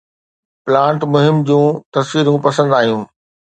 plant 0.65 1.01
مهم 1.15 1.35
جون 1.47 1.67
تصويرون 1.93 2.37
پسند 2.45 2.69
آيون 2.79 3.01